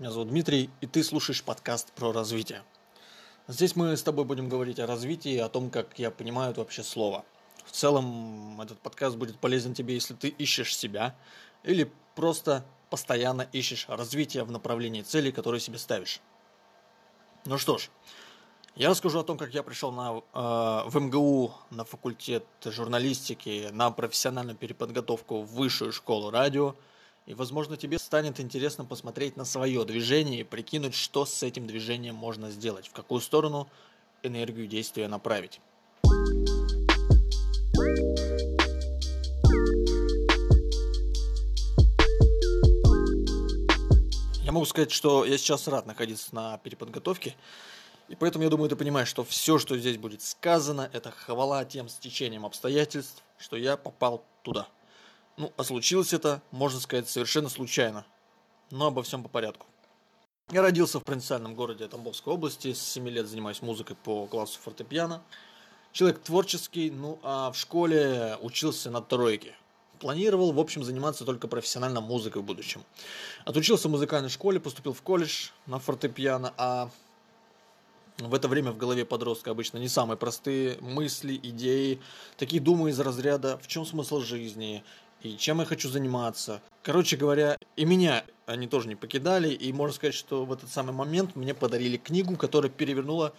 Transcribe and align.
Меня 0.00 0.10
зовут 0.10 0.30
Дмитрий, 0.30 0.70
и 0.80 0.88
ты 0.88 1.04
слушаешь 1.04 1.44
подкаст 1.44 1.92
про 1.92 2.10
развитие. 2.10 2.64
Здесь 3.46 3.76
мы 3.76 3.96
с 3.96 4.02
тобой 4.02 4.24
будем 4.24 4.48
говорить 4.48 4.80
о 4.80 4.88
развитии, 4.88 5.36
о 5.38 5.48
том, 5.48 5.70
как 5.70 6.00
я 6.00 6.10
понимаю 6.10 6.50
это 6.50 6.62
вообще 6.62 6.82
слово. 6.82 7.24
В 7.64 7.70
целом, 7.70 8.60
этот 8.60 8.80
подкаст 8.80 9.16
будет 9.16 9.38
полезен 9.38 9.72
тебе, 9.72 9.94
если 9.94 10.14
ты 10.14 10.30
ищешь 10.30 10.76
себя 10.76 11.14
или 11.62 11.92
просто 12.16 12.64
постоянно 12.90 13.42
ищешь 13.52 13.86
развитие 13.88 14.42
в 14.42 14.50
направлении 14.50 15.02
целей, 15.02 15.30
которые 15.30 15.60
себе 15.60 15.78
ставишь. 15.78 16.20
Ну 17.44 17.56
что 17.56 17.78
ж, 17.78 17.88
я 18.74 18.90
расскажу 18.90 19.20
о 19.20 19.24
том, 19.24 19.38
как 19.38 19.54
я 19.54 19.62
пришел 19.62 19.92
на, 19.92 20.18
э, 20.18 20.88
в 20.88 20.98
МГУ 20.98 21.54
на 21.70 21.84
факультет 21.84 22.44
журналистики, 22.64 23.68
на 23.70 23.92
профессиональную 23.92 24.56
переподготовку 24.56 25.42
в 25.42 25.54
высшую 25.54 25.92
школу 25.92 26.30
радио. 26.30 26.74
И, 27.26 27.32
возможно, 27.32 27.78
тебе 27.78 27.98
станет 27.98 28.38
интересно 28.38 28.84
посмотреть 28.84 29.38
на 29.38 29.46
свое 29.46 29.82
движение 29.86 30.40
и 30.40 30.44
прикинуть, 30.44 30.94
что 30.94 31.24
с 31.24 31.42
этим 31.42 31.66
движением 31.66 32.14
можно 32.14 32.50
сделать, 32.50 32.86
в 32.86 32.92
какую 32.92 33.22
сторону 33.22 33.66
энергию 34.22 34.66
действия 34.66 35.08
направить. 35.08 35.60
Я 44.42 44.52
могу 44.52 44.66
сказать, 44.66 44.90
что 44.90 45.24
я 45.24 45.38
сейчас 45.38 45.66
рад 45.66 45.86
находиться 45.86 46.34
на 46.34 46.58
переподготовке. 46.58 47.34
И 48.08 48.16
поэтому 48.16 48.44
я 48.44 48.50
думаю, 48.50 48.68
ты 48.68 48.76
понимаешь, 48.76 49.08
что 49.08 49.24
все, 49.24 49.58
что 49.58 49.78
здесь 49.78 49.96
будет 49.96 50.20
сказано, 50.20 50.90
это 50.92 51.10
хвала 51.10 51.64
тем 51.64 51.88
стечением 51.88 52.44
обстоятельств, 52.44 53.22
что 53.38 53.56
я 53.56 53.78
попал 53.78 54.22
туда. 54.42 54.68
Ну, 55.36 55.52
а 55.56 55.64
случилось 55.64 56.12
это, 56.12 56.42
можно 56.52 56.78
сказать, 56.80 57.08
совершенно 57.08 57.48
случайно. 57.48 58.06
Но 58.70 58.86
обо 58.86 59.02
всем 59.02 59.22
по 59.22 59.28
порядку. 59.28 59.66
Я 60.50 60.62
родился 60.62 61.00
в 61.00 61.04
провинциальном 61.04 61.54
городе 61.54 61.88
Тамбовской 61.88 62.32
области, 62.32 62.72
с 62.72 62.80
7 62.80 63.08
лет 63.08 63.26
занимаюсь 63.26 63.62
музыкой 63.62 63.96
по 63.96 64.26
классу 64.26 64.60
фортепиано. 64.60 65.22
Человек 65.92 66.20
творческий, 66.20 66.90
ну 66.90 67.18
а 67.22 67.50
в 67.50 67.56
школе 67.56 68.36
учился 68.42 68.90
на 68.90 69.00
тройке. 69.00 69.56
Планировал, 70.00 70.52
в 70.52 70.60
общем, 70.60 70.84
заниматься 70.84 71.24
только 71.24 71.48
профессионально 71.48 72.00
музыкой 72.00 72.42
в 72.42 72.44
будущем. 72.44 72.84
Отучился 73.44 73.88
в 73.88 73.92
музыкальной 73.92 74.28
школе, 74.28 74.60
поступил 74.60 74.92
в 74.92 75.02
колледж 75.02 75.48
на 75.66 75.78
фортепиано, 75.78 76.52
а 76.58 76.90
в 78.18 78.34
это 78.34 78.46
время 78.46 78.70
в 78.70 78.76
голове 78.76 79.04
подростка 79.04 79.50
обычно 79.50 79.78
не 79.78 79.88
самые 79.88 80.16
простые 80.16 80.78
мысли, 80.80 81.40
идеи. 81.42 82.00
Такие 82.36 82.60
думы 82.62 82.90
из 82.90 83.00
разряда 83.00 83.58
«в 83.58 83.66
чем 83.66 83.86
смысл 83.86 84.20
жизни?» 84.20 84.84
И 85.24 85.38
«чем 85.38 85.60
я 85.60 85.66
хочу 85.66 85.88
заниматься?». 85.88 86.62
Короче 86.82 87.16
говоря, 87.16 87.56
и 87.76 87.84
меня 87.86 88.24
они 88.46 88.68
тоже 88.68 88.88
не 88.88 88.94
покидали, 88.94 89.48
и 89.48 89.72
можно 89.72 89.94
сказать, 89.94 90.14
что 90.14 90.44
в 90.44 90.52
этот 90.52 90.70
самый 90.70 90.92
момент 90.92 91.34
мне 91.34 91.54
подарили 91.54 91.96
книгу, 91.96 92.36
которая 92.36 92.70
перевернула 92.70 93.34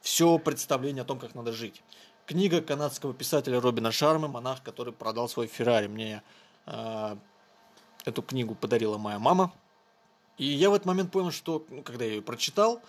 все 0.00 0.38
представление 0.38 1.02
о 1.02 1.04
том, 1.04 1.18
как 1.18 1.34
надо 1.34 1.52
жить. 1.52 1.82
Книга 2.24 2.60
канадского 2.60 3.12
писателя 3.14 3.60
Робина 3.60 3.90
Шармы 3.90 4.28
«Монах, 4.28 4.62
который 4.62 4.92
продал 4.92 5.28
свой 5.28 5.48
Феррари». 5.48 5.88
Мне 5.88 6.22
э, 6.66 7.16
эту 8.04 8.22
книгу 8.22 8.54
подарила 8.54 8.96
моя 8.96 9.18
мама. 9.18 9.52
И 10.36 10.44
я 10.44 10.70
в 10.70 10.74
этот 10.74 10.86
момент 10.86 11.10
понял, 11.10 11.32
что, 11.32 11.66
ну, 11.68 11.82
когда 11.82 12.04
я 12.04 12.12
ее 12.12 12.22
прочитал, 12.22 12.80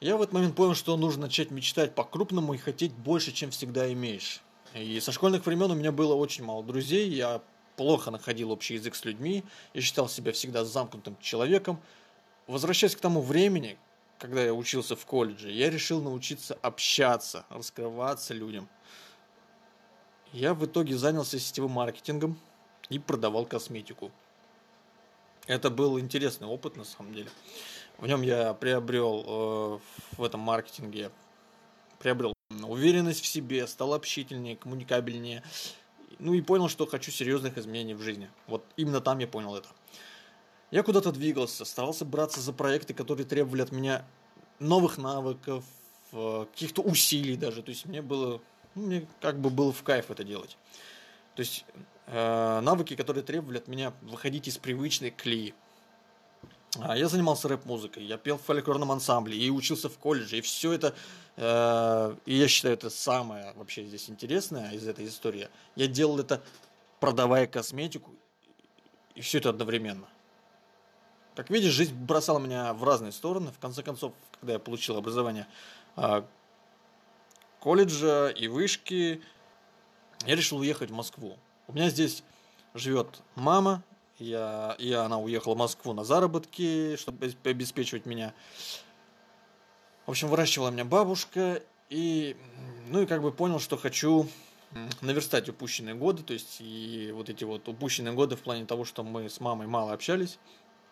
я 0.00 0.18
в 0.18 0.22
этот 0.22 0.34
момент 0.34 0.54
понял, 0.54 0.74
что 0.74 0.98
нужно 0.98 1.22
начать 1.22 1.50
мечтать 1.50 1.94
по-крупному 1.94 2.52
и 2.52 2.58
хотеть 2.58 2.92
больше, 2.92 3.32
чем 3.32 3.50
всегда 3.52 3.90
имеешь. 3.90 4.42
И 4.74 5.00
со 5.00 5.12
школьных 5.12 5.46
времен 5.46 5.70
у 5.70 5.74
меня 5.74 5.92
было 5.92 6.14
очень 6.14 6.44
мало 6.44 6.62
друзей, 6.62 7.08
я 7.08 7.42
плохо 7.76 8.10
находил 8.10 8.50
общий 8.50 8.74
язык 8.74 8.94
с 8.94 9.04
людьми, 9.04 9.44
я 9.72 9.80
считал 9.80 10.08
себя 10.08 10.32
всегда 10.32 10.64
замкнутым 10.64 11.16
человеком. 11.20 11.80
Возвращаясь 12.46 12.96
к 12.96 13.00
тому 13.00 13.20
времени, 13.22 13.78
когда 14.18 14.42
я 14.42 14.52
учился 14.52 14.96
в 14.96 15.06
колледже, 15.06 15.50
я 15.50 15.70
решил 15.70 16.02
научиться 16.02 16.58
общаться, 16.60 17.46
раскрываться 17.50 18.34
людям. 18.34 18.68
Я 20.32 20.54
в 20.54 20.66
итоге 20.66 20.96
занялся 20.96 21.38
сетевым 21.38 21.72
маркетингом 21.72 22.38
и 22.90 22.98
продавал 22.98 23.46
косметику. 23.46 24.10
Это 25.46 25.70
был 25.70 25.98
интересный 25.98 26.46
опыт 26.46 26.76
на 26.76 26.84
самом 26.84 27.14
деле. 27.14 27.30
В 27.96 28.06
нем 28.06 28.22
я 28.22 28.52
приобрел 28.52 29.24
э, 29.26 29.78
в 30.18 30.22
этом 30.22 30.40
маркетинге, 30.40 31.10
приобрел 31.98 32.34
уверенность 32.66 33.22
в 33.22 33.26
себе, 33.26 33.66
стал 33.66 33.94
общительнее, 33.94 34.56
коммуникабельнее. 34.56 35.42
Ну 36.18 36.34
и 36.34 36.40
понял, 36.40 36.68
что 36.68 36.86
хочу 36.86 37.10
серьезных 37.10 37.58
изменений 37.58 37.94
в 37.94 38.02
жизни. 38.02 38.30
Вот 38.46 38.64
именно 38.76 39.00
там 39.00 39.18
я 39.18 39.26
понял 39.26 39.54
это. 39.56 39.68
Я 40.70 40.82
куда-то 40.82 41.12
двигался, 41.12 41.64
старался 41.64 42.04
браться 42.04 42.40
за 42.40 42.52
проекты, 42.52 42.92
которые 42.92 43.26
требовали 43.26 43.62
от 43.62 43.72
меня 43.72 44.04
новых 44.58 44.98
навыков, 44.98 45.64
э, 46.12 46.46
каких-то 46.52 46.82
усилий 46.82 47.36
даже. 47.36 47.62
То 47.62 47.70
есть 47.70 47.86
мне 47.86 48.02
было, 48.02 48.40
ну, 48.74 48.86
мне 48.86 49.06
как 49.20 49.38
бы 49.40 49.50
было 49.50 49.72
в 49.72 49.82
кайф 49.82 50.10
это 50.10 50.24
делать. 50.24 50.58
То 51.36 51.40
есть 51.40 51.64
э, 52.06 52.60
навыки, 52.60 52.96
которые 52.96 53.22
требовали 53.22 53.58
от 53.58 53.68
меня 53.68 53.92
выходить 54.02 54.48
из 54.48 54.58
привычной 54.58 55.10
клеи. 55.10 55.54
А, 56.76 56.96
я 56.96 57.08
занимался 57.08 57.48
рэп-музыкой, 57.48 58.04
я 58.04 58.18
пел 58.18 58.36
в 58.36 58.42
фольклорном 58.42 58.92
ансамбле 58.92 59.36
и 59.36 59.50
учился 59.50 59.88
в 59.88 59.96
колледже, 59.98 60.38
и 60.38 60.40
все 60.42 60.72
это, 60.72 60.94
э, 61.36 62.16
и 62.26 62.34
я 62.34 62.46
считаю, 62.46 62.74
это 62.74 62.90
самое 62.90 63.52
вообще 63.56 63.84
здесь 63.84 64.10
интересное 64.10 64.70
из 64.72 64.86
этой 64.86 65.06
истории. 65.06 65.48
Я 65.76 65.86
делал 65.86 66.18
это, 66.18 66.42
продавая 67.00 67.46
косметику, 67.46 68.12
и 69.14 69.22
все 69.22 69.38
это 69.38 69.48
одновременно. 69.50 70.06
Как 71.34 71.50
видишь, 71.50 71.72
жизнь 71.72 71.94
бросала 71.94 72.38
меня 72.38 72.74
в 72.74 72.84
разные 72.84 73.12
стороны. 73.12 73.52
В 73.52 73.58
конце 73.58 73.82
концов, 73.82 74.12
когда 74.40 74.54
я 74.54 74.58
получил 74.58 74.96
образование 74.96 75.46
э, 75.96 76.22
колледжа 77.60 78.28
и 78.28 78.46
вышки, 78.48 79.22
я 80.26 80.36
решил 80.36 80.58
уехать 80.58 80.90
в 80.90 80.94
Москву. 80.94 81.38
У 81.66 81.72
меня 81.72 81.88
здесь 81.90 82.22
живет 82.74 83.22
мама, 83.36 83.82
я, 84.18 84.76
и 84.78 84.92
она 84.92 85.18
уехала 85.18 85.54
в 85.54 85.58
Москву 85.58 85.92
на 85.92 86.04
заработки, 86.04 86.96
чтобы 86.96 87.32
обеспечивать 87.44 88.06
меня. 88.06 88.34
В 90.06 90.10
общем, 90.10 90.28
выращивала 90.28 90.70
меня 90.70 90.84
бабушка, 90.84 91.62
и, 91.90 92.36
ну 92.88 93.02
и 93.02 93.06
как 93.06 93.22
бы 93.22 93.32
понял, 93.32 93.60
что 93.60 93.76
хочу 93.76 94.28
наверстать 95.00 95.48
упущенные 95.48 95.94
годы, 95.94 96.22
то 96.22 96.32
есть 96.32 96.58
и 96.60 97.10
вот 97.14 97.30
эти 97.30 97.44
вот 97.44 97.68
упущенные 97.68 98.14
годы 98.14 98.36
в 98.36 98.40
плане 98.40 98.66
того, 98.66 98.84
что 98.84 99.02
мы 99.02 99.28
с 99.28 99.40
мамой 99.40 99.66
мало 99.66 99.92
общались. 99.92 100.38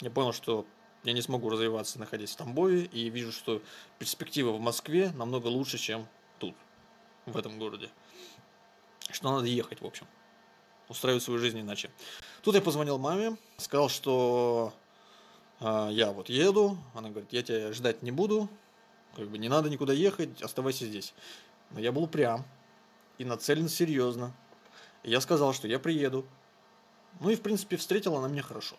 Я 0.01 0.11
понял, 0.11 0.33
что 0.33 0.67
я 1.05 1.13
не 1.13 1.23
смогу 1.23 1.49
развиваться, 1.49 1.99
находясь 1.99 2.33
в 2.33 2.37
Тамбове, 2.37 2.85
и 2.85 3.09
вижу, 3.11 3.33
что 3.33 3.63
перспектива 3.99 4.53
в 4.53 4.61
Москве 4.61 5.11
намного 5.13 5.47
лучше, 5.49 5.79
чем 5.79 6.07
тут, 6.39 6.55
в 7.27 7.37
этом 7.37 7.59
городе. 7.59 7.91
Что 9.11 9.31
надо 9.33 9.47
ехать, 9.47 9.81
в 9.81 9.87
общем 9.87 10.07
устраивать 10.89 11.23
свою 11.23 11.39
жизнь 11.39 11.61
иначе. 11.61 11.91
Тут 12.43 12.55
я 12.55 12.61
позвонил 12.61 12.99
маме, 12.99 13.37
сказал, 13.57 13.89
что 13.89 14.73
э, 15.61 15.89
я 15.93 16.13
вот 16.13 16.29
еду. 16.29 16.79
Она 16.95 17.11
говорит, 17.11 17.33
я 17.33 17.43
тебя 17.43 17.73
ждать 17.73 18.03
не 18.03 18.11
буду, 18.11 18.49
как 19.15 19.29
бы 19.29 19.39
не 19.39 19.49
надо 19.49 19.71
никуда 19.71 19.93
ехать, 19.93 20.43
оставайся 20.43 20.87
здесь. 20.87 21.15
Но 21.71 21.81
я 21.81 21.93
был 21.93 22.07
прям 22.07 22.45
и 23.19 23.25
нацелен 23.25 23.69
серьезно. 23.69 24.35
И 25.03 25.11
я 25.11 25.21
сказал, 25.21 25.53
что 25.53 25.69
я 25.69 25.79
приеду. 25.79 26.27
Ну 27.21 27.31
и, 27.31 27.37
в 27.37 27.41
принципе, 27.41 27.77
встретила 27.77 28.19
она 28.19 28.29
меня 28.29 28.43
хорошо. 28.43 28.77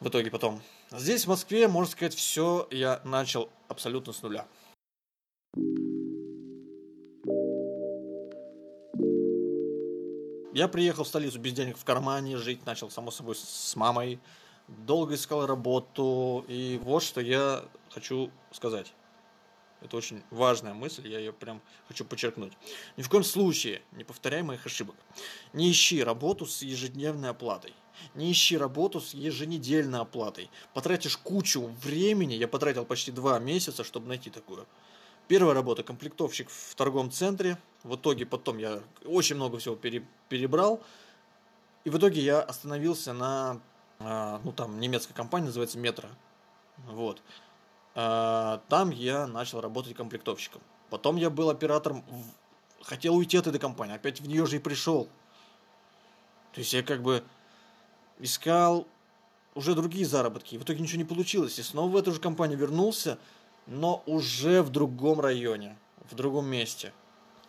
В 0.00 0.08
итоге 0.08 0.30
потом. 0.30 0.60
Здесь, 0.90 1.24
в 1.24 1.28
Москве, 1.28 1.66
можно 1.66 1.90
сказать, 1.90 2.14
все 2.14 2.68
я 2.70 3.00
начал 3.04 3.48
абсолютно 3.68 4.12
с 4.12 4.22
нуля. 4.22 4.46
Я 10.56 10.68
приехал 10.68 11.04
в 11.04 11.08
столицу 11.08 11.38
без 11.38 11.52
денег 11.52 11.76
в 11.76 11.84
кармане, 11.84 12.38
жить 12.38 12.64
начал, 12.64 12.88
само 12.88 13.10
собой, 13.10 13.34
с 13.34 13.76
мамой. 13.76 14.18
Долго 14.68 15.14
искал 15.14 15.44
работу. 15.44 16.46
И 16.48 16.80
вот 16.82 17.02
что 17.02 17.20
я 17.20 17.62
хочу 17.90 18.30
сказать. 18.52 18.94
Это 19.82 19.98
очень 19.98 20.22
важная 20.30 20.72
мысль, 20.72 21.08
я 21.08 21.18
ее 21.18 21.34
прям 21.34 21.60
хочу 21.88 22.06
подчеркнуть. 22.06 22.54
Ни 22.96 23.02
в 23.02 23.10
коем 23.10 23.22
случае 23.22 23.82
не 23.92 24.02
повторяй 24.02 24.40
моих 24.40 24.64
ошибок. 24.64 24.96
Не 25.52 25.70
ищи 25.70 26.02
работу 26.02 26.46
с 26.46 26.62
ежедневной 26.62 27.28
оплатой. 27.28 27.74
Не 28.14 28.32
ищи 28.32 28.56
работу 28.56 29.02
с 29.02 29.12
еженедельной 29.12 30.00
оплатой. 30.00 30.48
Потратишь 30.72 31.18
кучу 31.18 31.66
времени, 31.84 32.32
я 32.32 32.48
потратил 32.48 32.86
почти 32.86 33.12
два 33.12 33.38
месяца, 33.38 33.84
чтобы 33.84 34.08
найти 34.08 34.30
такую. 34.30 34.66
Первая 35.28 35.54
работа– 35.54 35.82
комплектовщик 35.84 36.48
в 36.48 36.74
торговом 36.76 37.10
центре. 37.10 37.58
В 37.86 37.94
итоге 37.94 38.26
потом 38.26 38.58
я 38.58 38.80
очень 39.04 39.36
много 39.36 39.58
всего 39.58 39.76
пере, 39.76 40.04
перебрал. 40.28 40.82
И 41.84 41.90
в 41.90 41.96
итоге 41.96 42.20
я 42.20 42.40
остановился 42.40 43.12
на, 43.12 43.60
э, 44.00 44.38
ну 44.42 44.52
там 44.52 44.80
немецкая 44.80 45.14
компания 45.14 45.46
называется 45.46 45.78
Метро. 45.78 46.08
Вот. 46.88 47.22
Э, 47.94 48.58
там 48.68 48.90
я 48.90 49.28
начал 49.28 49.60
работать 49.60 49.94
комплектовщиком. 49.94 50.60
Потом 50.90 51.14
я 51.14 51.30
был 51.30 51.48
оператором, 51.48 52.02
в... 52.08 52.84
хотел 52.84 53.14
уйти 53.14 53.38
от 53.38 53.46
этой 53.46 53.60
компании, 53.60 53.94
опять 53.94 54.20
в 54.20 54.26
нее 54.26 54.46
же 54.46 54.56
и 54.56 54.58
пришел. 54.58 55.04
То 56.52 56.60
есть 56.60 56.72
я 56.72 56.82
как 56.82 57.02
бы 57.02 57.22
искал 58.18 58.88
уже 59.54 59.76
другие 59.76 60.06
заработки. 60.06 60.56
И 60.56 60.58
в 60.58 60.64
итоге 60.64 60.80
ничего 60.80 60.98
не 60.98 61.04
получилось. 61.04 61.60
И 61.60 61.62
снова 61.62 61.88
в 61.88 61.96
эту 61.96 62.10
же 62.10 62.18
компанию 62.18 62.58
вернулся, 62.58 63.16
но 63.68 64.02
уже 64.06 64.62
в 64.62 64.70
другом 64.70 65.20
районе, 65.20 65.78
в 66.10 66.16
другом 66.16 66.46
месте. 66.46 66.92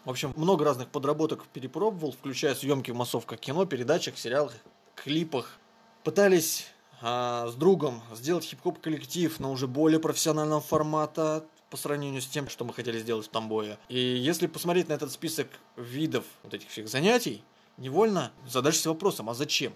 В 0.08 0.10
общем, 0.10 0.32
много 0.38 0.64
разных 0.64 0.88
подработок 0.88 1.46
перепробовал, 1.48 2.14
включая 2.14 2.56
съемки 2.56 2.92
в 2.92 2.96
массовках 2.96 3.42
кино, 3.42 3.66
передачах, 3.66 4.18
сериалах, 4.18 4.54
клипах. 4.96 5.58
Пытались 6.06 6.66
а, 7.02 7.50
с 7.50 7.56
другом 7.56 8.02
сделать 8.14 8.46
хип-хоп 8.46 8.80
коллектив, 8.80 9.38
но 9.42 9.52
уже 9.52 9.68
более 9.68 10.00
профессионального 10.00 10.62
формата 10.62 11.44
по 11.70 11.76
сравнению 11.76 12.22
с 12.22 12.26
тем, 12.26 12.48
что 12.48 12.64
мы 12.64 12.74
хотели 12.74 13.00
сделать 13.00 13.26
в 13.26 13.30
Тамбое. 13.32 13.78
И 13.90 14.00
если 14.00 14.48
посмотреть 14.48 14.88
на 14.88 14.94
этот 14.94 15.12
список 15.12 15.50
видов 15.76 16.24
вот 16.44 16.54
этих 16.54 16.70
всех 16.70 16.88
занятий, 16.88 17.44
невольно 17.76 18.32
задашься 18.48 18.88
вопросом, 18.88 19.30
а 19.30 19.34
зачем? 19.34 19.74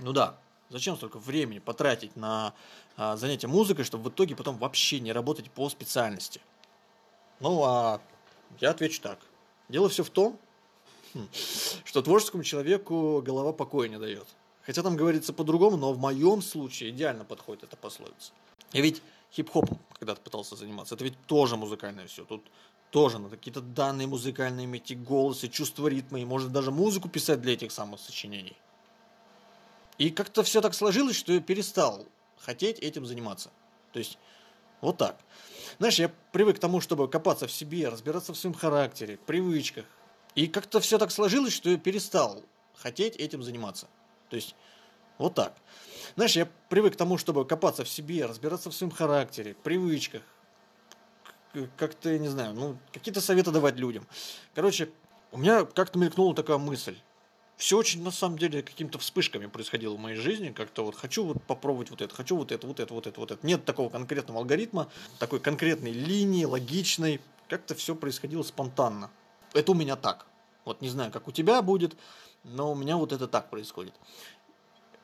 Ну 0.00 0.12
да, 0.12 0.36
зачем 0.68 0.96
столько 0.96 1.20
времени 1.20 1.60
потратить 1.60 2.16
на 2.16 2.54
а, 2.96 3.16
занятия 3.16 3.46
музыкой, 3.46 3.84
чтобы 3.84 4.10
в 4.10 4.12
итоге 4.12 4.34
потом 4.34 4.58
вообще 4.58 4.98
не 4.98 5.12
работать 5.12 5.48
по 5.48 5.68
специальности? 5.68 6.40
Ну 7.38 7.62
а 7.62 8.00
я 8.58 8.70
отвечу 8.70 9.00
так. 9.00 9.20
Дело 9.68 9.88
все 9.88 10.04
в 10.04 10.10
том, 10.10 10.38
что 11.84 12.02
творческому 12.02 12.42
человеку 12.42 13.22
голова 13.22 13.52
покоя 13.52 13.88
не 13.88 13.98
дает. 13.98 14.26
Хотя 14.62 14.82
там 14.82 14.96
говорится 14.96 15.32
по-другому, 15.32 15.76
но 15.76 15.92
в 15.92 15.98
моем 15.98 16.42
случае 16.42 16.90
идеально 16.90 17.24
подходит 17.24 17.64
эта 17.64 17.76
пословица. 17.76 18.32
Я 18.72 18.82
ведь 18.82 19.02
хип-хопом 19.32 19.78
когда-то 19.98 20.20
пытался 20.20 20.56
заниматься. 20.56 20.94
Это 20.94 21.04
ведь 21.04 21.20
тоже 21.26 21.56
музыкальное 21.56 22.06
все. 22.06 22.24
Тут 22.24 22.42
тоже 22.90 23.18
надо 23.18 23.36
какие-то 23.36 23.60
данные 23.60 24.06
музыкальные 24.06 24.66
иметь, 24.66 24.90
и 24.90 24.94
голос, 24.94 25.44
и 25.44 25.50
чувство 25.50 25.88
ритма, 25.88 26.20
и 26.20 26.24
может 26.24 26.52
даже 26.52 26.70
музыку 26.70 27.08
писать 27.08 27.40
для 27.40 27.54
этих 27.54 27.72
самых 27.72 28.00
сочинений. 28.00 28.56
И 29.98 30.10
как-то 30.10 30.42
все 30.42 30.60
так 30.60 30.74
сложилось, 30.74 31.16
что 31.16 31.32
я 31.32 31.40
перестал 31.40 32.04
хотеть 32.38 32.78
этим 32.78 33.06
заниматься. 33.06 33.50
То 33.92 33.98
есть, 33.98 34.18
вот 34.84 34.98
так. 34.98 35.16
Знаешь, 35.78 35.98
я 35.98 36.10
привык 36.32 36.56
к 36.56 36.60
тому, 36.60 36.80
чтобы 36.80 37.08
копаться 37.08 37.46
в 37.46 37.52
себе, 37.52 37.88
разбираться 37.88 38.32
в 38.32 38.36
своем 38.36 38.54
характере, 38.54 39.18
привычках. 39.26 39.84
И 40.34 40.46
как-то 40.46 40.80
все 40.80 40.98
так 40.98 41.10
сложилось, 41.10 41.52
что 41.52 41.70
я 41.70 41.78
перестал 41.78 42.42
хотеть 42.76 43.16
этим 43.16 43.42
заниматься. 43.42 43.88
То 44.30 44.36
есть, 44.36 44.54
вот 45.18 45.34
так. 45.34 45.56
Знаешь, 46.16 46.36
я 46.36 46.48
привык 46.68 46.94
к 46.94 46.96
тому, 46.96 47.18
чтобы 47.18 47.44
копаться 47.44 47.84
в 47.84 47.88
себе, 47.88 48.26
разбираться 48.26 48.70
в 48.70 48.74
своем 48.74 48.92
характере, 48.92 49.56
привычках, 49.62 50.22
как-то, 51.76 52.10
я 52.10 52.18
не 52.18 52.28
знаю, 52.28 52.52
ну, 52.54 52.78
какие-то 52.92 53.20
советы 53.20 53.50
давать 53.50 53.76
людям. 53.76 54.06
Короче, 54.54 54.90
у 55.32 55.38
меня 55.38 55.64
как-то 55.64 55.98
мелькнула 55.98 56.34
такая 56.34 56.58
мысль. 56.58 56.96
Все 57.56 57.78
очень, 57.78 58.02
на 58.02 58.10
самом 58.10 58.36
деле, 58.36 58.62
какими-то 58.62 58.98
вспышками 58.98 59.46
происходило 59.46 59.94
в 59.94 59.98
моей 59.98 60.16
жизни. 60.16 60.50
Как-то 60.50 60.84
вот 60.84 60.96
хочу 60.96 61.24
вот 61.24 61.42
попробовать 61.44 61.90
вот 61.90 62.02
это, 62.02 62.14
хочу 62.14 62.36
вот 62.36 62.50
это, 62.50 62.66
вот 62.66 62.80
это, 62.80 62.92
вот 62.92 63.06
это, 63.06 63.20
вот 63.20 63.30
это. 63.30 63.46
Нет 63.46 63.64
такого 63.64 63.90
конкретного 63.90 64.40
алгоритма, 64.40 64.88
такой 65.18 65.38
конкретной 65.40 65.92
линии, 65.92 66.44
логичной. 66.44 67.20
Как-то 67.48 67.74
все 67.74 67.94
происходило 67.94 68.42
спонтанно. 68.42 69.10
Это 69.52 69.70
у 69.72 69.74
меня 69.74 69.94
так. 69.96 70.26
Вот 70.64 70.80
не 70.80 70.88
знаю, 70.88 71.12
как 71.12 71.28
у 71.28 71.32
тебя 71.32 71.62
будет, 71.62 71.96
но 72.42 72.72
у 72.72 72.74
меня 72.74 72.96
вот 72.96 73.12
это 73.12 73.28
так 73.28 73.50
происходит. 73.50 73.94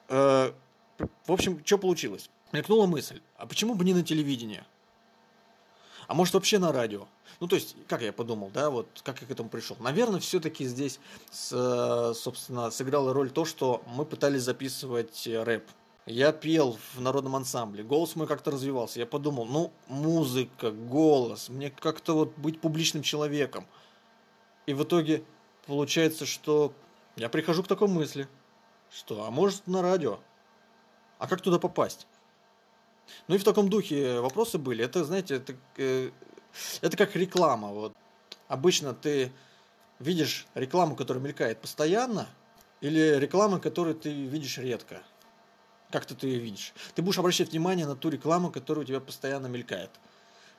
Э, 0.09 0.53
в 1.27 1.33
общем, 1.33 1.63
что 1.65 1.79
получилось? 1.79 2.31
Мелькнула 2.53 2.87
мысль, 2.87 3.21
а 3.37 3.47
почему 3.47 3.75
бы 3.75 3.85
не 3.85 3.95
на 3.95 4.03
телевидении? 4.03 4.65
А 6.11 6.15
может 6.15 6.35
вообще 6.35 6.59
на 6.59 6.73
радио? 6.73 7.07
Ну, 7.39 7.47
то 7.47 7.55
есть, 7.55 7.77
как 7.87 8.03
я 8.03 8.13
подумал, 8.13 8.51
да, 8.53 8.69
вот 8.69 8.89
как 9.05 9.21
я 9.21 9.29
к 9.29 9.31
этому 9.31 9.49
пришел. 9.49 9.77
Наверное, 9.79 10.19
все-таки 10.19 10.65
здесь, 10.65 10.99
с, 11.31 12.15
собственно, 12.17 12.73
сыграла 12.73 13.13
роль 13.13 13.31
то, 13.31 13.45
что 13.45 13.85
мы 13.87 14.05
пытались 14.05 14.43
записывать 14.43 15.29
рэп. 15.29 15.71
Я 16.07 16.33
пел 16.33 16.77
в 16.95 17.01
народном 17.01 17.37
ансамбле, 17.37 17.85
голос 17.85 18.17
мой 18.17 18.27
как-то 18.27 18.51
развивался. 18.51 18.99
Я 18.99 19.07
подумал, 19.07 19.45
ну, 19.45 19.71
музыка, 19.87 20.73
голос, 20.73 21.49
мне 21.49 21.71
как-то 21.71 22.15
вот 22.15 22.37
быть 22.37 22.61
публичным 22.61 23.05
человеком. 23.05 23.65
И 24.67 24.75
в 24.75 24.83
итоге 24.83 25.23
получается, 25.65 26.27
что 26.27 26.73
я 27.15 27.29
прихожу 27.29 27.63
к 27.63 27.69
такой 27.69 27.87
мысли, 27.87 28.27
что, 28.91 29.27
а 29.27 29.31
может 29.31 29.65
на 29.69 29.81
радио? 29.81 30.19
А 31.21 31.29
как 31.29 31.41
туда 31.41 31.61
попасть? 31.61 32.09
Ну 33.29 33.35
и 33.35 33.39
в 33.39 33.45
таком 33.45 33.69
духе 33.69 34.21
вопросы 34.21 34.59
были. 34.59 34.85
Это, 34.85 35.05
знаете, 35.05 35.37
это, 35.37 35.55
э, 35.77 36.11
это 36.81 36.97
как 36.97 37.17
реклама. 37.17 37.69
Вот. 37.69 37.93
Обычно 38.49 38.95
ты 38.95 39.33
видишь 39.99 40.47
рекламу, 40.55 40.97
которая 40.97 41.23
мелькает 41.23 41.61
постоянно, 41.61 42.29
или 42.81 43.19
рекламу, 43.19 43.61
которую 43.61 43.95
ты 43.95 44.11
видишь 44.11 44.59
редко. 44.59 45.03
Как-то 45.91 46.15
ты 46.15 46.29
ее 46.29 46.39
видишь. 46.39 46.73
Ты 46.95 47.03
будешь 47.03 47.19
обращать 47.19 47.51
внимание 47.51 47.87
на 47.87 47.97
ту 47.97 48.09
рекламу, 48.09 48.51
которая 48.51 48.85
у 48.85 48.87
тебя 48.87 49.01
постоянно 49.01 49.49
мелькает. 49.49 49.91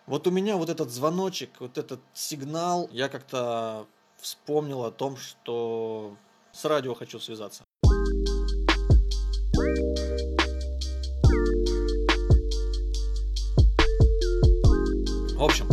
Вот 0.06 0.28
у 0.28 0.32
меня 0.32 0.58
вот 0.58 0.70
этот 0.70 0.90
звоночек, 0.92 1.52
вот 1.60 1.78
этот 1.78 2.02
сигнал, 2.14 2.90
я 2.92 3.08
как-то 3.08 3.88
вспомнил 4.18 4.84
о 4.84 4.92
том, 4.92 5.18
что 5.18 6.16
с 6.52 6.66
радио 6.66 6.94
хочу 6.94 7.20
связаться. 7.20 7.64
В 15.42 15.44
общем, 15.44 15.68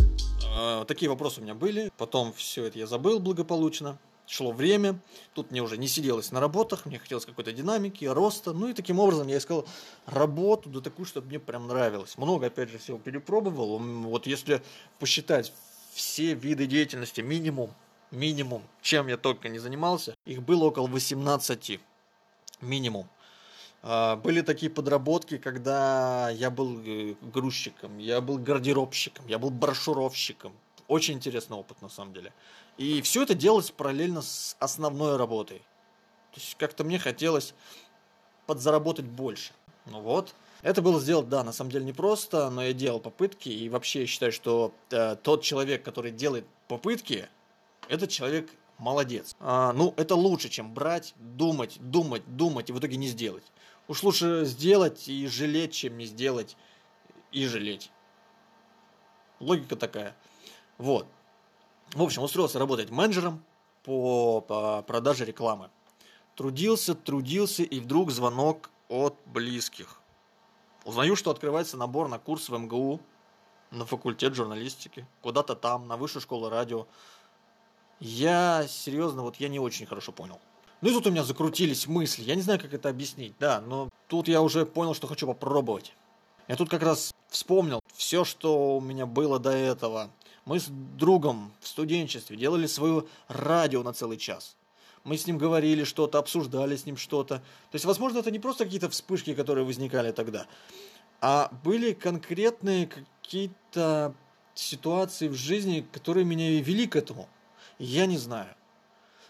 э, 0.57 0.87
такие 0.89 1.11
вопросы 1.11 1.41
у 1.41 1.43
меня 1.43 1.55
были. 1.55 1.93
Потом 1.99 2.33
все 2.33 2.65
это 2.65 2.79
я 2.79 2.87
забыл 2.87 3.21
благополучно. 3.21 3.99
Шло 4.27 4.51
время, 4.51 4.99
тут 5.35 5.51
мне 5.51 5.61
уже 5.61 5.77
не 5.77 5.89
сиделось 5.89 6.33
на 6.33 6.41
работах, 6.41 6.87
мне 6.87 6.99
хотелось 6.99 7.27
какой-то 7.27 7.53
динамики, 7.53 8.07
роста. 8.07 8.55
Ну 8.55 8.69
и 8.69 8.73
таким 8.73 8.99
образом 8.99 9.29
я 9.29 9.37
искал 9.37 9.67
работу, 10.07 10.71
да 10.71 10.81
такую, 10.81 11.05
чтобы 11.05 11.27
мне 11.27 11.39
прям 11.39 11.67
нравилось. 11.67 12.17
Много, 12.17 12.47
опять 12.47 12.71
же, 12.71 12.79
всего 12.79 12.97
перепробовал. 12.97 13.79
Вот 13.79 14.27
если 14.27 14.63
посчитать 14.99 15.53
все 15.93 16.33
виды 16.33 16.67
деятельности 16.67 17.21
минимум, 17.21 17.75
минимум, 18.11 18.63
чем 18.81 19.07
я 19.09 19.19
только 19.19 19.51
не 19.51 19.59
занимался, 19.59 20.15
их 20.25 20.43
было 20.43 20.65
около 20.65 20.87
18 20.87 21.79
минимум. 22.63 23.07
А, 23.91 24.17
были 24.17 24.43
такие 24.43 24.71
подработки, 24.71 25.39
когда 25.39 26.29
я 26.29 26.51
был 26.51 26.79
э, 26.85 27.15
грузчиком, 27.23 27.97
я 27.97 28.21
был 28.21 28.37
гардеробщиком, 28.37 29.27
я 29.27 29.39
был 29.39 29.49
брошюровщиком. 29.49 30.53
Очень 30.89 31.15
интересный 31.15 31.57
опыт 31.57 31.81
на 31.81 31.89
самом 31.89 32.13
деле. 32.13 32.35
И 32.77 33.01
все 33.01 33.23
это 33.23 33.33
делалось 33.33 33.71
параллельно 33.71 34.21
с 34.21 34.57
основной 34.59 35.17
работой. 35.17 35.61
То 36.35 36.41
есть 36.41 36.55
как-то 36.59 36.85
мне 36.85 36.99
хотелось 36.99 37.55
подзаработать 38.47 39.07
больше. 39.07 39.53
Ну 39.87 40.03
вот. 40.03 40.35
Это 40.61 40.83
было 40.83 41.01
сделать, 41.01 41.31
да, 41.31 41.43
на 41.43 41.53
самом 41.53 41.71
деле 41.71 41.87
непросто, 41.87 42.51
но 42.51 42.63
я 42.65 42.75
делал 42.75 43.01
попытки. 43.01 43.49
И 43.49 43.71
вообще 43.71 44.03
я 44.03 44.07
считаю, 44.07 44.33
что 44.33 44.75
э, 44.91 45.17
тот 45.17 45.43
человек, 45.43 45.83
который 45.83 46.11
делает 46.11 46.45
попытки, 46.67 47.27
этот 47.89 48.11
человек 48.11 48.51
молодец. 48.77 49.35
А, 49.41 49.73
ну, 49.73 49.95
это 49.97 50.15
лучше, 50.15 50.51
чем 50.51 50.75
брать, 50.75 51.15
думать, 51.17 51.79
думать, 51.81 52.23
думать 52.37 52.69
и 52.69 52.73
в 52.75 52.79
итоге 52.79 52.99
не 52.99 53.09
сделать. 53.09 53.45
Уж 53.89 54.03
лучше 54.03 54.45
сделать 54.45 55.09
и 55.09 55.27
жалеть, 55.27 55.73
чем 55.73 55.97
не 55.97 56.05
сделать 56.05 56.57
и 57.33 57.47
жалеть. 57.47 57.91
Логика 59.41 59.77
такая. 59.77 60.15
Вот. 60.77 61.07
В 61.93 62.03
общем, 62.03 62.23
устроился 62.23 62.59
работать 62.59 62.91
менеджером 62.91 63.43
по, 63.85 64.43
по 64.43 64.83
продаже 64.83 65.25
рекламы. 65.25 65.71
Трудился, 66.37 66.95
трудился, 66.95 67.63
и 67.63 67.81
вдруг 67.81 68.11
звонок 68.11 68.71
от 68.89 69.17
близких. 69.25 70.01
Узнаю, 70.85 71.17
что 71.17 71.31
открывается 71.31 71.77
набор 71.77 72.09
на 72.09 72.19
курс 72.19 72.51
в 72.51 72.59
МГУ, 72.59 73.01
на 73.71 73.87
факультет 73.87 74.35
журналистики, 74.35 75.07
куда-то 75.23 75.55
там, 75.55 75.89
на 75.89 75.97
высшую 75.97 76.23
школу 76.23 76.51
радио. 76.51 76.87
Я 78.01 78.67
серьезно, 78.69 79.23
вот 79.23 79.37
я 79.37 79.49
не 79.49 79.59
очень 79.59 79.87
хорошо 79.87 80.13
понял. 80.13 80.41
Ну 80.81 80.91
и 80.91 80.93
тут 80.93 81.07
у 81.07 81.11
меня 81.11 81.25
закрутились 81.25 81.87
мысли. 81.87 82.23
Я 82.23 82.37
не 82.37 82.43
знаю, 82.43 82.61
как 82.61 82.73
это 82.73 82.89
объяснить, 82.89 83.35
да, 83.41 83.61
но 83.61 83.89
тут 84.07 84.29
я 84.29 84.43
уже 84.43 84.65
понял, 84.65 84.95
что 84.95 85.07
хочу 85.07 85.27
попробовать. 85.27 85.93
Я 86.47 86.57
тут 86.57 86.71
как 86.71 86.83
раз 86.83 87.13
вспомнил 87.29 87.81
все, 87.95 88.25
что 88.25 88.77
у 88.77 88.81
меня 88.81 89.05
было 89.05 89.39
до 89.39 89.51
этого. 89.51 90.11
Мы 90.45 90.61
с 90.61 90.67
другом 90.69 91.53
в 91.61 91.69
студенчестве 91.69 92.37
делали 92.37 92.67
свое 92.67 93.05
радио 93.27 93.83
на 93.83 93.93
целый 93.93 94.17
час. 94.17 94.57
Мы 95.05 95.19
с 95.19 95.27
ним 95.27 95.37
говорили 95.37 95.85
что-то, 95.85 96.19
обсуждали 96.19 96.77
с 96.77 96.87
ним 96.87 96.97
что-то. 96.97 97.37
То 97.37 97.75
есть, 97.75 97.85
возможно, 97.85 98.19
это 98.19 98.31
не 98.31 98.39
просто 98.39 98.65
какие-то 98.65 98.89
вспышки, 98.89 99.35
которые 99.35 99.65
возникали 99.65 100.13
тогда, 100.13 100.47
а 101.21 101.51
были 101.65 101.93
конкретные 101.93 102.87
какие-то 102.87 104.15
ситуации 104.55 105.29
в 105.29 105.35
жизни, 105.35 105.87
которые 105.93 106.25
меня 106.25 106.61
вели 106.61 106.87
к 106.87 106.97
этому. 106.97 107.29
Я 107.79 108.07
не 108.07 108.17
знаю. 108.17 108.55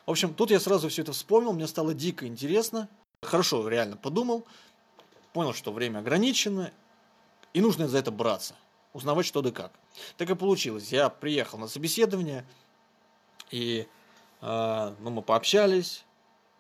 В 0.09 0.11
общем, 0.11 0.33
тут 0.33 0.51
я 0.51 0.59
сразу 0.59 0.89
все 0.89 1.03
это 1.03 1.13
вспомнил, 1.13 1.53
мне 1.53 1.67
стало 1.67 1.93
дико 1.93 2.27
интересно. 2.27 2.89
Хорошо, 3.21 3.69
реально 3.69 3.99
подумал, 3.99 4.47
понял, 5.35 5.53
что 5.53 5.71
время 5.71 5.99
ограничено, 5.99 6.73
и 7.53 7.61
нужно 7.61 7.89
за 7.89 7.99
это 7.99 8.11
браться, 8.11 8.55
узнавать 8.95 9.27
что 9.27 9.43
да 9.43 9.51
как. 9.51 9.71
Так 10.17 10.31
и 10.31 10.35
получилось. 10.35 10.91
Я 10.93 11.11
приехал 11.11 11.59
на 11.59 11.69
собеседование, 11.69 12.47
и 13.51 13.87
э, 14.41 14.95
ну, 14.99 15.11
мы 15.11 15.21
пообщались. 15.21 16.07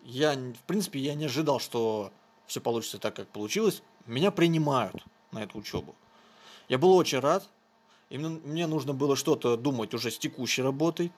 Я, 0.05 0.35
в 0.35 0.67
принципе, 0.67 0.99
я 0.99 1.14
не 1.14 1.25
ожидал, 1.25 1.59
что 1.59 2.12
все 2.47 2.61
получится 2.61 2.99
так, 2.99 3.17
как 3.17 3.28
получилось. 3.28 3.83
меня 4.05 4.31
принимают 4.31 5.02
на 5.33 5.43
эту 5.43 5.57
учебу. 5.57 5.95
Я 6.69 6.76
был 6.76 6.95
очень 6.95 7.21
рад, 7.21 7.49
и 8.11 8.19
мне 8.19 8.67
нужно 8.67 8.93
было 8.93 9.17
что-то 9.17 9.57
думать 9.57 9.95
уже 9.95 10.11
с 10.11 10.19
текущей 10.19 10.61
работой, 10.61 11.12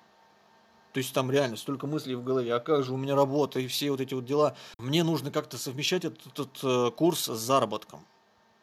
то 0.93 0.99
есть 0.99 1.13
там 1.13 1.31
реально 1.31 1.57
столько 1.57 1.87
мыслей 1.87 2.17
в 2.17 2.25
голове, 2.25 2.55
а 2.55 2.61
как 2.61 2.85
же 2.85 2.93
у 2.93 2.97
меня 2.97 3.15
работа 3.15 3.61
и 3.61 3.67
все 3.67 3.91
вот 3.91 4.01
эти 4.01 4.15
вот 4.15 4.25
дела. 4.25 4.57
Мне 4.79 5.05
нужно 5.05 5.31
как-то 5.31 5.57
совмещать 5.57 6.05
этот, 6.05 6.27
этот 6.27 6.59
э, 6.63 6.91
курс 6.91 7.27
с 7.27 7.39
заработком. 7.39 8.05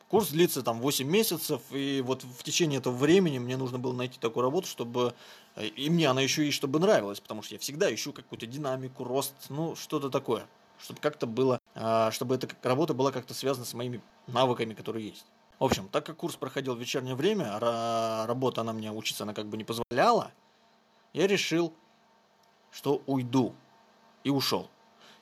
Курс 0.10 0.30
длится 0.30 0.62
там 0.62 0.80
8 0.80 1.08
месяцев, 1.08 1.62
и 1.72 2.02
вот 2.06 2.24
в 2.24 2.44
течение 2.44 2.80
этого 2.80 2.96
времени 2.96 3.40
мне 3.40 3.58
нужно 3.58 3.80
было 3.80 3.94
найти 3.94 4.20
такую 4.20 4.44
работу, 4.44 4.68
чтобы... 4.68 5.14
Э, 5.56 5.66
и 5.66 5.90
мне 5.90 6.10
она 6.10 6.22
еще 6.22 6.46
и 6.46 6.52
чтобы 6.52 6.80
нравилась, 6.80 7.20
потому 7.22 7.44
что 7.44 7.56
я 7.56 7.60
всегда 7.60 7.94
ищу 7.94 8.12
какую-то 8.12 8.46
динамику, 8.46 9.06
рост, 9.06 9.34
ну, 9.50 9.76
что-то 9.76 10.10
такое. 10.10 10.48
Чтобы 10.80 11.00
как-то 11.00 11.28
было... 11.28 11.60
А, 11.76 12.12
чтобы 12.12 12.36
эта 12.36 12.50
работа 12.64 12.94
была 12.94 13.12
как-то 13.12 13.34
связана 13.34 13.66
с 13.66 13.74
моими 13.74 14.02
навыками, 14.28 14.74
которые 14.74 15.08
есть. 15.08 15.26
В 15.60 15.64
общем, 15.64 15.88
так 15.90 16.06
как 16.06 16.18
курс 16.18 16.36
проходил 16.36 16.76
в 16.76 16.80
вечернее 16.80 17.16
время, 17.16 17.58
работа 18.28 18.62
она 18.62 18.74
мне 18.74 18.92
учиться 18.92 19.24
она 19.24 19.34
как 19.34 19.48
бы 19.48 19.58
не 19.58 19.64
позволяла, 19.64 20.32
я 21.14 21.26
решил 21.26 21.74
что 22.78 23.02
уйду. 23.08 23.56
И 24.24 24.30
ушел. 24.30 24.70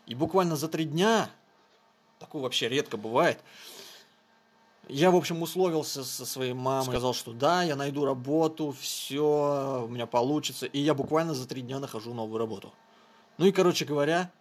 И 0.08 0.14
буквально 0.14 0.58
за 0.58 0.68
три 0.68 0.84
дня, 0.84 1.30
такое 2.20 2.42
вообще 2.42 2.68
редко 2.68 2.98
бывает, 2.98 3.40
я, 4.90 5.10
в 5.10 5.16
общем, 5.16 5.42
условился 5.42 6.04
со 6.04 6.26
своей 6.26 6.52
мамой, 6.52 6.86
сказал, 6.86 7.14
что 7.14 7.32
да, 7.32 7.64
я 7.64 7.78
найду 7.78 8.04
работу, 8.04 8.76
все, 8.80 9.86
у 9.86 9.88
меня 9.88 10.06
получится. 10.06 10.66
И 10.66 10.80
я 10.80 10.94
буквально 10.94 11.34
за 11.34 11.48
три 11.48 11.62
дня 11.62 11.80
нахожу 11.80 12.14
новую 12.14 12.40
работу. 12.40 12.74
Ну 13.38 13.46
и, 13.46 13.54
короче 13.54 13.86
говоря, 13.86 14.32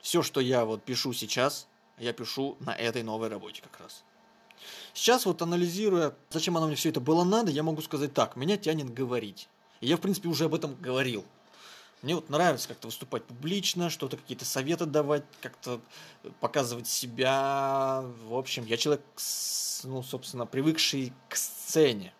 все, 0.00 0.22
что 0.22 0.40
я 0.40 0.64
вот 0.64 0.82
пишу 0.82 1.12
сейчас, 1.12 1.68
я 1.98 2.14
пишу 2.14 2.56
на 2.60 2.74
этой 2.74 3.02
новой 3.02 3.28
работе 3.28 3.60
как 3.60 3.78
раз. 3.80 4.02
Сейчас 4.94 5.26
вот 5.26 5.42
анализируя, 5.42 6.14
зачем 6.30 6.56
оно 6.56 6.68
мне 6.68 6.76
все 6.76 6.88
это 6.88 7.00
было 7.00 7.22
надо, 7.22 7.50
я 7.50 7.62
могу 7.62 7.82
сказать 7.82 8.14
так, 8.14 8.34
меня 8.34 8.56
тянет 8.56 8.92
говорить. 8.94 9.48
И 9.80 9.86
я, 9.86 9.98
в 9.98 10.00
принципе, 10.00 10.28
уже 10.28 10.46
об 10.46 10.54
этом 10.54 10.74
говорил. 10.74 11.24
Мне 12.02 12.14
вот 12.14 12.30
нравится 12.30 12.68
как-то 12.68 12.88
выступать 12.88 13.24
публично, 13.24 13.90
что-то 13.90 14.16
какие-то 14.16 14.44
советы 14.46 14.86
давать, 14.86 15.24
как-то 15.42 15.80
показывать 16.40 16.86
себя. 16.86 18.02
В 18.26 18.34
общем, 18.34 18.64
я 18.64 18.78
человек, 18.78 19.02
ну, 19.84 20.02
собственно, 20.02 20.46
привыкший 20.46 21.12
к 21.28 21.36
сцене. 21.36 22.14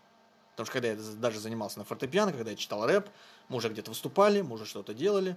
Потому 0.50 0.66
что 0.66 0.72
когда 0.74 0.88
я 0.88 0.96
даже 1.16 1.40
занимался 1.40 1.78
на 1.78 1.84
фортепиано, 1.84 2.32
когда 2.32 2.50
я 2.50 2.56
читал 2.56 2.86
рэп, 2.86 3.08
мы 3.48 3.56
уже 3.56 3.70
где-то 3.70 3.90
выступали, 3.90 4.42
мы 4.42 4.54
уже 4.54 4.66
что-то 4.66 4.92
делали. 4.92 5.36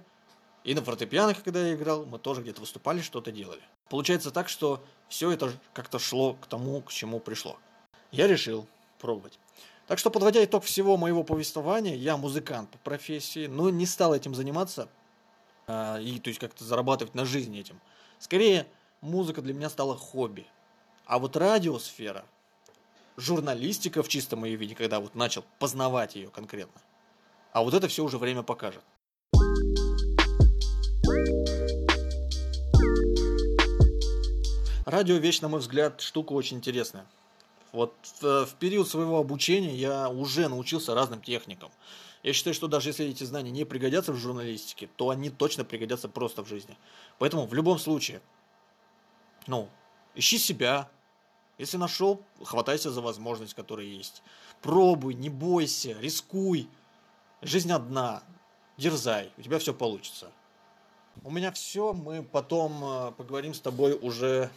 И 0.64 0.74
на 0.74 0.82
фортепиано, 0.82 1.34
когда 1.34 1.66
я 1.66 1.74
играл, 1.74 2.04
мы 2.04 2.18
тоже 2.18 2.42
где-то 2.42 2.60
выступали, 2.60 3.00
что-то 3.00 3.32
делали. 3.32 3.62
Получается 3.88 4.30
так, 4.30 4.50
что 4.50 4.84
все 5.08 5.30
это 5.30 5.52
как-то 5.72 5.98
шло 5.98 6.34
к 6.34 6.46
тому, 6.46 6.82
к 6.82 6.90
чему 6.90 7.18
пришло. 7.18 7.58
Я 8.10 8.26
решил 8.26 8.66
пробовать. 8.98 9.38
Так 9.86 9.98
что, 9.98 10.10
подводя 10.10 10.42
итог 10.42 10.64
всего 10.64 10.96
моего 10.96 11.24
повествования, 11.24 11.94
я 11.94 12.16
музыкант 12.16 12.70
по 12.70 12.78
профессии, 12.78 13.46
но 13.46 13.68
не 13.68 13.84
стал 13.84 14.14
этим 14.14 14.34
заниматься 14.34 14.88
э, 15.66 16.02
и, 16.02 16.18
то 16.18 16.28
есть, 16.28 16.40
как-то 16.40 16.64
зарабатывать 16.64 17.14
на 17.14 17.26
жизнь 17.26 17.56
этим. 17.58 17.80
Скорее, 18.18 18.66
музыка 19.02 19.42
для 19.42 19.52
меня 19.52 19.68
стала 19.68 19.96
хобби. 19.96 20.46
А 21.04 21.18
вот 21.18 21.36
радиосфера, 21.36 22.24
журналистика 23.18 24.02
в 24.02 24.08
чистом 24.08 24.46
ее 24.46 24.56
виде, 24.56 24.74
когда 24.74 25.00
вот 25.00 25.14
начал 25.14 25.44
познавать 25.58 26.16
ее 26.16 26.30
конкретно. 26.30 26.80
А 27.52 27.62
вот 27.62 27.74
это 27.74 27.86
все 27.86 28.02
уже 28.02 28.16
время 28.16 28.42
покажет. 28.42 28.82
Радио 34.86 35.16
вещь, 35.16 35.40
на 35.40 35.48
мой 35.48 35.60
взгляд, 35.60 36.00
штука 36.00 36.32
очень 36.32 36.56
интересная. 36.56 37.06
Вот 37.74 37.92
э, 38.22 38.46
в 38.48 38.54
период 38.54 38.88
своего 38.88 39.18
обучения 39.18 39.74
я 39.74 40.08
уже 40.08 40.48
научился 40.48 40.94
разным 40.94 41.20
техникам. 41.20 41.72
Я 42.22 42.32
считаю, 42.32 42.54
что 42.54 42.68
даже 42.68 42.90
если 42.90 43.04
эти 43.06 43.24
знания 43.24 43.50
не 43.50 43.64
пригодятся 43.64 44.12
в 44.12 44.16
журналистике, 44.16 44.88
то 44.94 45.10
они 45.10 45.28
точно 45.28 45.64
пригодятся 45.64 46.08
просто 46.08 46.44
в 46.44 46.48
жизни. 46.48 46.78
Поэтому 47.18 47.46
в 47.46 47.52
любом 47.52 47.80
случае, 47.80 48.22
ну, 49.48 49.68
ищи 50.14 50.38
себя. 50.38 50.88
Если 51.58 51.76
нашел, 51.76 52.22
хватайся 52.44 52.92
за 52.92 53.00
возможность, 53.00 53.54
которая 53.54 53.86
есть. 53.86 54.22
Пробуй, 54.62 55.14
не 55.14 55.28
бойся, 55.28 55.96
рискуй. 56.00 56.68
Жизнь 57.42 57.72
одна. 57.72 58.22
Дерзай, 58.76 59.32
у 59.36 59.42
тебя 59.42 59.58
все 59.58 59.74
получится. 59.74 60.30
У 61.24 61.30
меня 61.30 61.50
все, 61.50 61.92
мы 61.92 62.22
потом 62.22 62.84
э, 62.84 63.12
поговорим 63.16 63.52
с 63.52 63.58
тобой 63.58 63.98
уже 64.00 64.48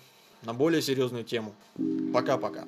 на 0.44 0.54
более 0.54 0.84
серьезную 0.84 1.24
тему. 1.24 1.56
Пока-пока. 2.14 2.66